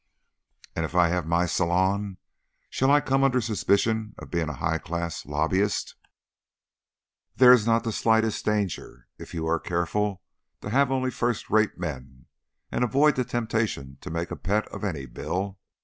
[0.75, 2.17] "And if I have my salon,
[2.71, 5.93] shall I come under suspicion of being a high class lobbyist?"
[7.35, 10.23] "There is not the slightest danger if you are careful
[10.61, 12.25] to have only first rate men,
[12.71, 15.59] and avoid the temptation to make a pet of any bill.